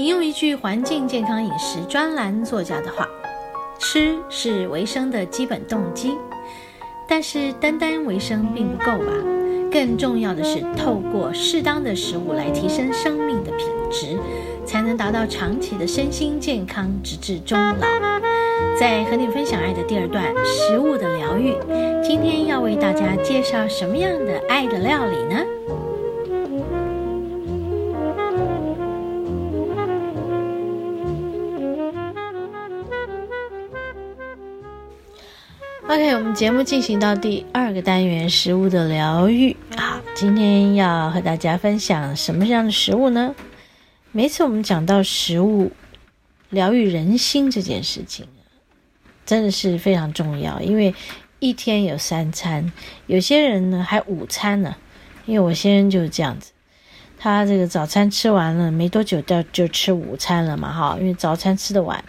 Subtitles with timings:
[0.00, 3.06] 引用一句环境健康饮食专栏作家的话
[3.78, 6.16] ：“吃是维生的基本动机，
[7.06, 9.12] 但是单单维生并不够吧？
[9.70, 14.18] 更重要的是，透过适当的食物来提升生命的品质，
[14.64, 17.86] 才能达到长期的身心健康，直至终老。”
[18.80, 21.54] 在和你分享爱的第二段，食物的疗愈。
[22.02, 25.44] 今天要为大家介绍什么样的爱的料理呢
[36.14, 39.56] 我们节目进行到第二个单元——食物的疗愈。
[39.76, 43.32] 好，今天要和大家分享什么样的食物呢？
[44.10, 45.70] 每次我们讲到食物
[46.48, 48.26] 疗愈人心这件事情，
[49.24, 50.60] 真的是非常重要。
[50.60, 50.92] 因为
[51.38, 52.72] 一天有三餐，
[53.06, 54.74] 有些人呢还午餐呢。
[55.26, 56.50] 因为我先生就是这样子，
[57.18, 60.96] 他这个早餐吃完了没多久，就就吃午餐了嘛，哈。
[60.98, 62.02] 因为早餐吃的晚。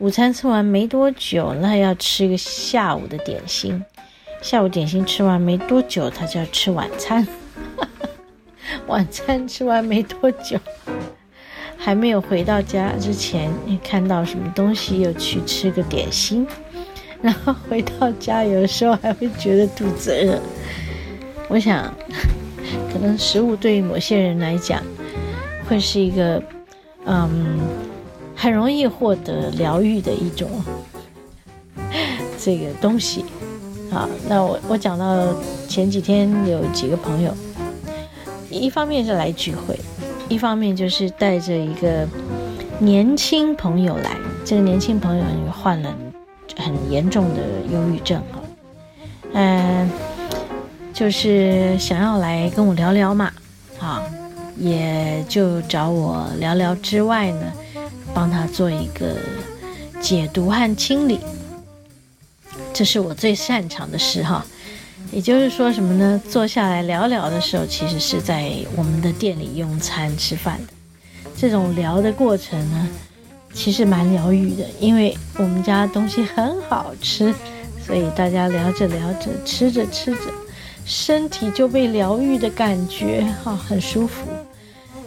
[0.00, 3.84] 午餐吃完没多久，那要吃一个下午的点心。
[4.40, 7.28] 下午点心吃完没多久，他就要吃晚餐。
[8.88, 10.58] 晚餐吃完没多久，
[11.76, 16.46] 还没有回到家之前，你看到什么东西又去吃个点心。
[17.20, 20.40] 然后回到家，有时候还会觉得肚子饿。
[21.48, 21.94] 我想，
[22.90, 24.82] 可能食物对于某些人来讲，
[25.68, 26.42] 会是一个，
[27.04, 27.89] 嗯。
[28.40, 30.48] 很容易获得疗愈的一种
[32.42, 33.22] 这个东西，
[33.92, 35.26] 啊，那我我讲到
[35.68, 37.34] 前几天有几个朋友，
[38.48, 39.78] 一方面是来聚会，
[40.30, 42.08] 一方面就是带着一个
[42.78, 45.94] 年轻朋友来，这个年轻朋友患了
[46.56, 48.40] 很严重的忧郁症啊，
[49.34, 49.90] 嗯，
[50.94, 53.30] 就是想要来跟我聊聊嘛，
[53.78, 54.02] 啊，
[54.56, 57.52] 也就找我聊聊之外呢。
[58.14, 59.16] 帮他做一个
[60.00, 61.20] 解毒和清理，
[62.72, 64.44] 这是我最擅长的事哈。
[65.12, 66.20] 也就是说什么呢？
[66.28, 70.72] 坐下来聊聊的时候，其实是在我们的店里用餐吃饭的。
[71.36, 72.88] 这种聊的过程呢，
[73.52, 77.34] 其实蛮疗愈的，因为我们家东西很好吃，
[77.84, 80.20] 所以大家聊着聊着，吃着吃着，
[80.84, 84.28] 身体就被疗愈的感觉哈，很舒服。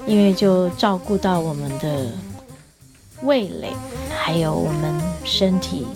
[0.05, 2.11] 因为就照顾到我们的。
[3.23, 3.71] 味蕾，
[4.09, 5.87] 还有我们身体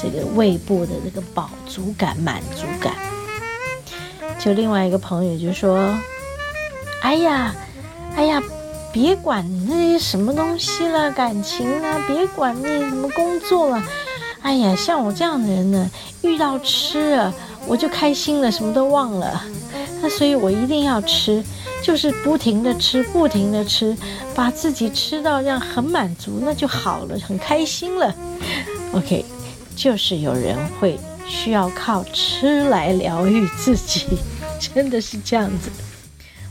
[0.00, 2.94] 这个胃部的这个饱足感、满足感。
[4.38, 5.92] 就另外一个朋友就说
[7.02, 7.54] ：“哎呀，
[8.14, 8.42] 哎呀，
[8.92, 13.82] 别管那些什么东西了，感情啊，别管那什么工作了。
[14.42, 15.90] 哎呀，像我这样的人呢，
[16.22, 17.34] 遇到吃啊，
[17.66, 19.42] 我就开心了，什么都忘了。
[20.08, 21.42] 所以我一定要吃。”
[21.82, 23.96] 就是不停的吃，不停的吃，
[24.34, 28.12] 把自己吃到这样很满足，那就好了，很开心了。
[28.90, 29.24] OK，
[29.76, 34.04] 就是有人会需要靠吃来疗愈自己，
[34.74, 35.70] 真的是这样子。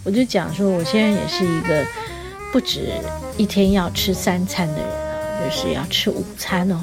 [0.05, 1.85] 我就讲说，我现在也是一个
[2.53, 2.93] 不止
[3.35, 6.79] 一天要吃三餐的人啊，就是要吃午餐哦，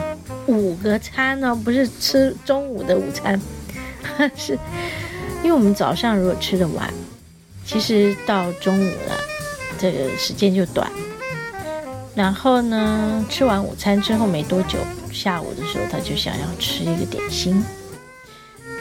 [0.47, 3.41] 五个餐哦，不是吃中午的午餐，
[4.37, 4.59] 是
[5.43, 6.93] 因为我们早上如果吃的晚。
[7.65, 9.17] 其实到中午了，
[9.79, 10.91] 这个时间就短。
[12.13, 14.81] 然后呢，吃完午餐之后没多久，
[15.13, 17.65] 下午的时候他就想要吃一个点心。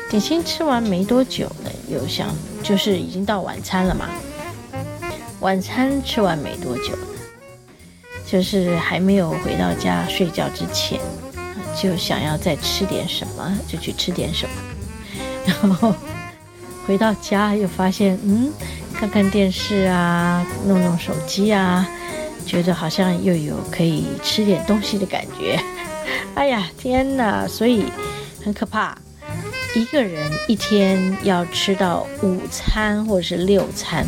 [0.10, 4.10] 点心吃完没多久呢，又想就是已经到晚餐了嘛。
[5.42, 7.08] 晚餐吃完没多久呢
[8.26, 11.00] 就是还没有回到家睡觉之前，
[11.80, 14.56] 就想要再吃点什么，就去吃点什么。
[15.46, 15.94] 然后。
[16.92, 18.52] 回到家又发现，嗯，
[18.94, 21.88] 看看电视啊，弄弄手机啊，
[22.46, 25.58] 觉得好像又有可以吃点东西的感觉。
[26.36, 27.48] 哎呀，天哪！
[27.48, 27.86] 所以
[28.44, 28.94] 很可怕，
[29.74, 34.06] 一个人一天要吃到午餐或者是六餐，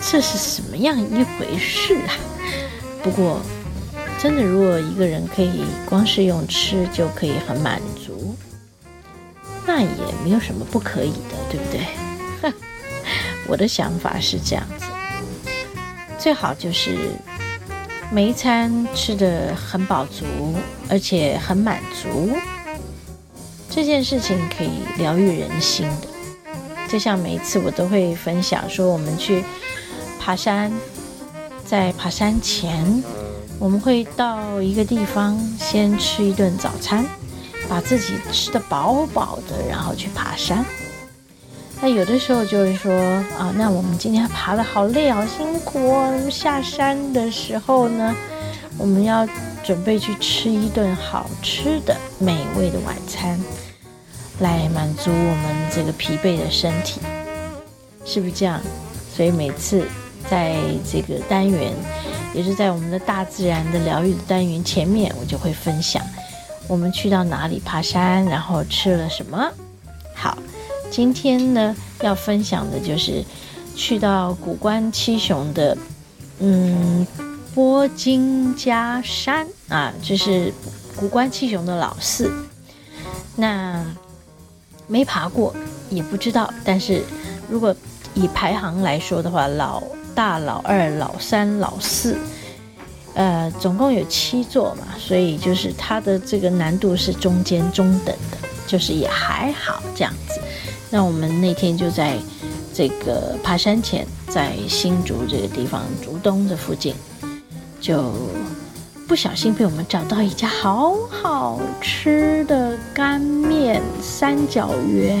[0.00, 2.16] 这是什么样一回事啊？
[3.02, 3.38] 不过，
[4.18, 8.34] 真的，如果一个人可以光是用吃就可以很满足。
[9.66, 9.88] 那也
[10.24, 12.52] 没有什么不可以的，对不对？
[13.48, 14.86] 我的想法是这样子，
[16.18, 16.96] 最好就是
[18.10, 20.24] 每一餐吃的很饱足，
[20.88, 22.30] 而且很满足。
[23.70, 26.08] 这件事情可以疗愈人心的。
[26.88, 29.42] 就像每一次我都会分享说，我们去
[30.20, 30.70] 爬山，
[31.64, 33.02] 在爬山前，
[33.58, 37.04] 我们会到一个地方先吃一顿早餐。
[37.68, 40.64] 把自己吃得饱饱的，然后去爬山。
[41.80, 42.92] 那有的时候就是说
[43.36, 46.30] 啊，那我们今天爬的好累，好辛苦哦。
[46.30, 48.14] 下山的时候呢，
[48.78, 49.26] 我们要
[49.64, 53.40] 准备去吃一顿好吃的、美味的晚餐，
[54.38, 57.00] 来满足我们这个疲惫的身体，
[58.04, 58.60] 是不是这样？
[59.12, 59.84] 所以每次
[60.30, 60.54] 在
[60.88, 61.72] 这个单元，
[62.32, 66.00] 也是在我们的大自然的疗愈的单元前面，我就会分享
[66.72, 69.46] 我们去到哪里爬山，然后吃了什么。
[70.14, 70.38] 好，
[70.90, 73.22] 今天呢要分享的就是
[73.76, 75.76] 去到古关七雄的，
[76.38, 77.06] 嗯。
[77.54, 80.50] 波金家山啊，这是
[80.96, 82.32] 古关七雄的老四。
[83.36, 83.84] 那
[84.86, 85.54] 没爬过，
[85.90, 86.50] 也不知道。
[86.64, 87.02] 但是
[87.50, 87.76] 如果
[88.14, 89.82] 以排行来说的话，老
[90.14, 92.16] 大、老二、老三、老四，
[93.14, 100.40] 呃，总共有七座嘛，所以就是它的这个难度是中间中等的，就是也还好这样子。
[100.90, 102.16] 那我们那天就在
[102.74, 106.94] 这个爬山前，在新竹这个地方，竹东这附近。
[107.80, 108.12] 就
[109.08, 115.20] 不小心被我们找到一家好好吃的干面三角圆，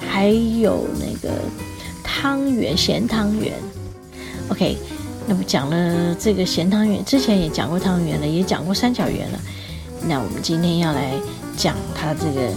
[0.00, 1.32] 还有那个
[2.02, 3.54] 汤圆咸汤圆。
[4.48, 4.76] OK，
[5.26, 9.40] 那么讲了这个咸汤圆，之前也讲过汤圆了，也讲过三角圆了。
[10.06, 11.12] 那我们今天要来
[11.56, 12.48] 讲它这个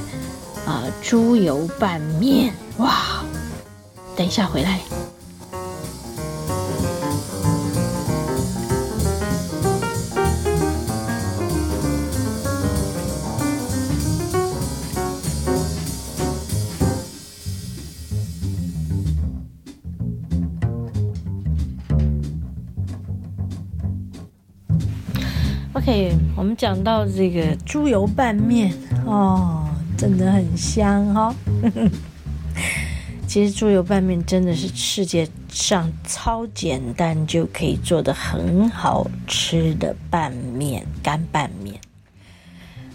[0.66, 3.24] 啊猪油拌面，哇！
[4.16, 4.80] 等一下回来。
[26.36, 28.72] 我们讲到这个猪油拌面
[29.06, 31.36] 哦，真的很香哈。
[33.28, 41.76] 其实猪油拌面真的是世界上超简单就可以做的很好吃的拌面，干拌面。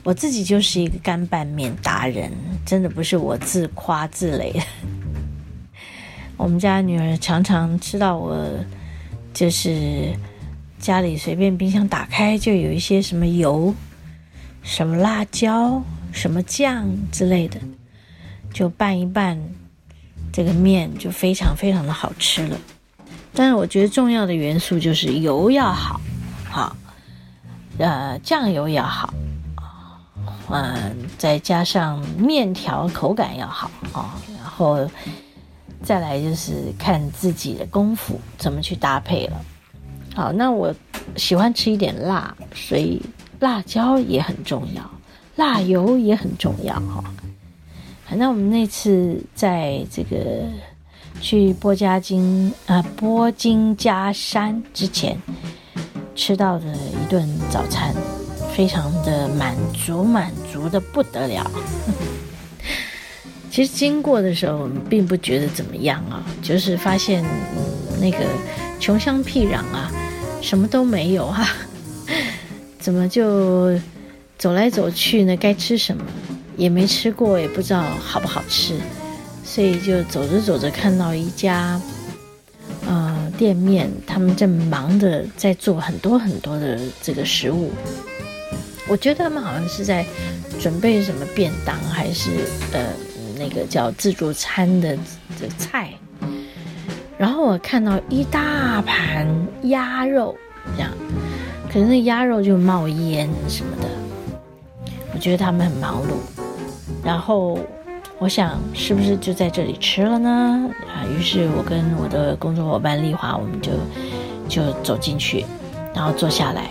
[0.02, 2.30] 我自己就是一个干拌面达人，
[2.64, 4.62] 真的不是我自夸自擂。
[6.36, 8.36] 我们家女儿常常吃到我
[9.32, 10.12] 就是。
[10.84, 13.74] 家里随便冰箱打开就有一些什么油、
[14.62, 15.82] 什么辣椒、
[16.12, 17.58] 什么酱之类的，
[18.52, 19.40] 就拌一拌，
[20.30, 22.58] 这个面就非常非常的好吃了。
[23.32, 25.98] 但是我觉得重要的元素就是油要好，
[26.50, 26.76] 好，
[27.78, 29.14] 呃，酱油要好，
[30.50, 34.86] 嗯，再加上面条口感要好啊，然后
[35.82, 39.42] 再来就是看自己的功夫怎么去搭配了。
[40.14, 40.72] 好，那我
[41.16, 43.02] 喜欢吃一点辣，所以
[43.40, 44.88] 辣椒也很重要，
[45.36, 47.04] 辣油也很重要哈。
[48.16, 50.16] 那我们那次在这个
[51.20, 55.18] 去波加金啊波金加山之前
[56.14, 57.92] 吃到的一顿早餐，
[58.54, 61.50] 非常的满足，满足的不得了。
[63.50, 67.24] 其实经过的时候并不觉得怎么样啊，就是发现
[68.00, 68.18] 那个
[68.78, 69.90] 穷乡僻壤啊。
[70.44, 71.48] 什么都没有哈，
[72.78, 73.76] 怎么就
[74.36, 75.34] 走来走去呢？
[75.38, 76.04] 该吃什么
[76.54, 78.76] 也没吃过，也不知道好不好吃，
[79.42, 81.80] 所以就走着走着看到一家
[82.86, 87.72] 呃店面，他们正忙着在做很多很多的这个食物。
[88.86, 90.04] 我觉得他们好像是在
[90.60, 92.30] 准备什么便当，还是
[92.72, 92.92] 呃
[93.38, 94.94] 那个叫自助餐的
[95.40, 95.93] 的菜。
[97.16, 99.26] 然后我看到一大盘
[99.62, 100.34] 鸭肉，
[100.76, 100.90] 这样，
[101.72, 103.88] 可是那鸭肉就冒烟什么的，
[105.12, 106.14] 我觉得他们很忙碌。
[107.04, 107.58] 然后
[108.18, 110.68] 我想，是不是就在这里吃了呢？
[110.88, 113.72] 啊，于是我跟我的工作伙伴丽华，我们就
[114.48, 115.44] 就走进去，
[115.94, 116.68] 然后坐下来。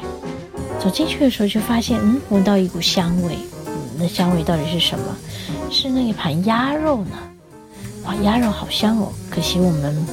[0.79, 3.37] 走进去的时候就发现，嗯，闻到一股香味。
[3.97, 5.05] 那香味到底是什么？
[5.71, 7.17] 是那一盘鸭肉呢？
[8.05, 9.11] 哇，鸭肉好香哦！
[9.29, 10.05] 可惜我们。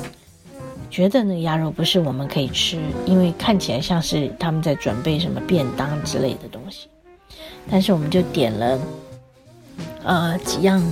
[0.90, 6.88] 觉得那个鸭肉不是我们可以吃，因为看起来像是他们在准备什么便当之类的东西。
[7.70, 8.78] 但是我们就点了，
[10.02, 10.82] 呃，几样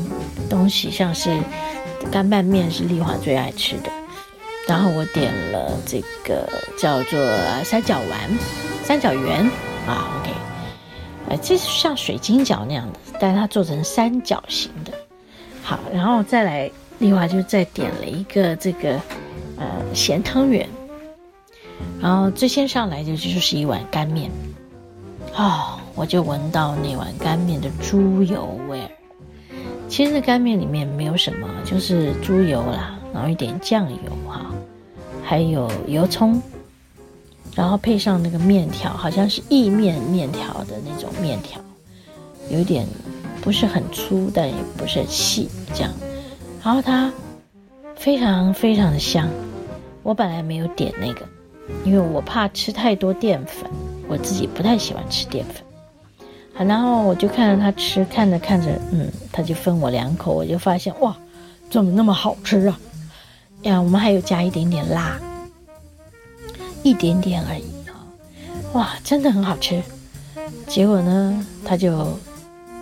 [0.49, 1.37] 东西，像是
[2.12, 3.90] 干拌面是丽华最爱吃的，
[4.69, 7.21] 然后我点了这个叫做
[7.64, 8.31] 三角丸、
[8.85, 9.40] 三角圆
[9.87, 10.31] 啊，OK，
[11.28, 14.93] 呃，这是像水晶饺那样的，但是它做成三角形的。
[15.62, 19.00] 好，然后再来，丽华就再点了一个这个。
[19.59, 20.69] 呃，咸汤圆，
[22.00, 24.31] 然后最先上来的就是一碗干面，
[25.37, 28.88] 哦，我就闻到那碗干面的猪油味儿。
[29.88, 33.99] 其实干面里面没有什么，就是猪油啦，然后一点酱油
[34.29, 34.47] 哈，
[35.25, 36.41] 还有油葱，
[37.55, 41.61] 然后配上那个面条，好像是意面面条的那种面条，
[42.50, 42.87] 有点
[43.41, 45.91] 不是很粗，但也不是很细，这样。
[46.62, 47.11] 然后它
[47.97, 49.27] 非常非常的香。
[50.09, 51.21] 我本来没有点那个，
[51.85, 53.71] 因为我怕吃太多淀粉，
[54.09, 55.57] 我自己不太喜欢吃淀粉。
[56.55, 61.15] 好，然后我就看着他吃，看着看着，嗯，他就分我两口，我就发现哇，
[61.69, 62.81] 怎么那么好吃啊？
[63.65, 65.21] 呀，我们还有加一点点辣，
[66.83, 67.93] 一点点而已啊，
[68.73, 69.83] 哇，真的很好吃。
[70.67, 72.19] 结果呢，他就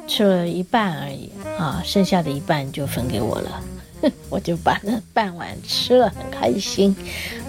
[0.06, 1.28] 吃了一半而已
[1.58, 3.60] 啊，剩下的一半就分给我了，
[4.28, 6.94] 我就把那半碗吃了，很开心。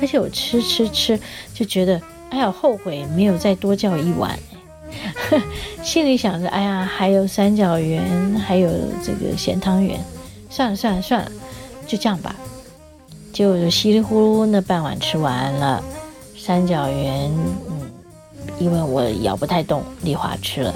[0.02, 1.20] 而且我吃吃吃
[1.54, 4.38] 就觉得，哎呀，后悔没有再多叫一碗，
[5.84, 8.70] 心里想着，哎呀，还有三角圆，还有
[9.04, 10.00] 这个咸汤圆，
[10.50, 11.32] 算了算了算了，
[11.86, 12.36] 就这样吧。
[13.34, 15.84] 就稀里呼噜那半碗吃完了，
[16.36, 17.30] 三角圆，
[17.70, 17.92] 嗯，
[18.58, 20.74] 因为我咬不太动，丽华吃了，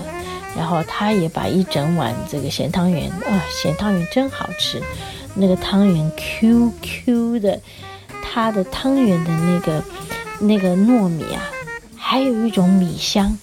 [0.56, 4.80] 然后他也把一整碗这个咸汤圆，啊，咸汤圆真好吃，
[5.36, 7.60] 那个汤圆 Q Q 的，
[8.22, 9.84] 它的汤圆的那个
[10.40, 11.50] 那个糯米啊，
[11.96, 13.38] 还有一种米香，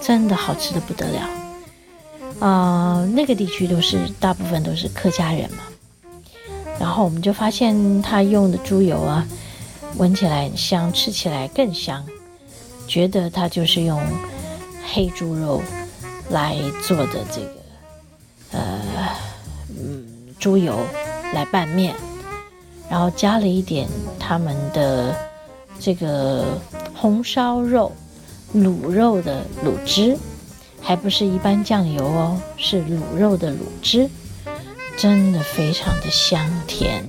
[0.00, 5.58] 真的好吃的不得了，啊，那个地区都是大部分都是客家人嘛。
[6.78, 9.26] 然后我们就发现他用的猪油啊，
[9.96, 12.04] 闻起来很香，吃起来更香，
[12.86, 14.00] 觉得他就是用
[14.92, 15.62] 黑猪肉
[16.30, 16.54] 来
[16.86, 17.50] 做的这个，
[18.52, 18.80] 呃，
[19.70, 20.06] 嗯，
[20.38, 20.78] 猪油
[21.34, 21.94] 来拌面，
[22.90, 25.14] 然后加了一点他们的
[25.78, 26.60] 这个
[26.94, 27.92] 红烧肉、
[28.54, 30.16] 卤肉的卤汁，
[30.80, 34.08] 还不是一般酱油哦，是卤肉的卤汁。
[34.98, 37.06] 真的非常的香甜，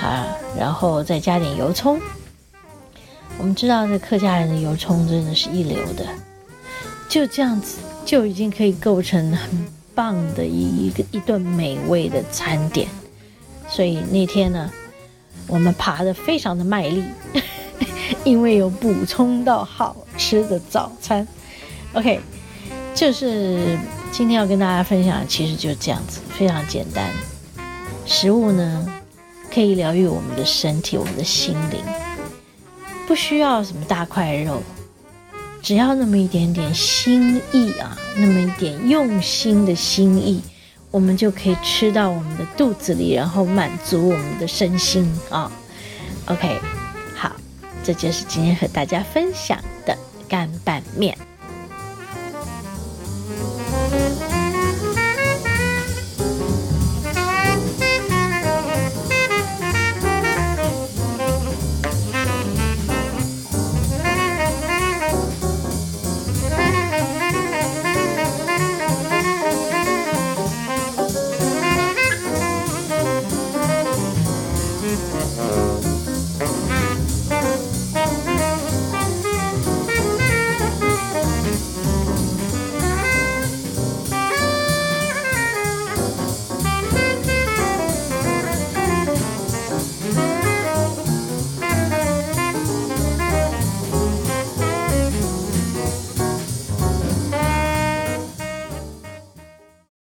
[0.00, 2.00] 啊，然后再加点油葱。
[3.36, 6.06] 我们知道这客家人的油葱真的是一流的，
[7.08, 12.86] 就这样子就已经可以构成很棒的一一个一顿美味的餐点。
[13.68, 14.70] 所以那天呢，
[15.46, 17.04] 我们爬的非常的卖力，
[18.24, 21.26] 因为有补充到好吃的早餐。
[21.92, 22.20] OK，
[22.94, 23.78] 就是。
[24.10, 27.12] 今天要跟大家分享，其实就是这样子，非常简单。
[28.06, 28.88] 食物呢，
[29.52, 31.78] 可以疗愈我们的身体，我们的心灵，
[33.06, 34.62] 不需要什么大块肉，
[35.62, 40.42] 只要那么一点点心意啊，那么一点用心的心意，
[40.90, 45.52] 我们就可以吃到我们的肚子里，然后满足我们的身心啊。
[46.26, 46.58] OK，
[47.14, 47.32] 好，
[47.84, 49.96] 这就是今天和大家分享的
[50.28, 51.27] 干拌面。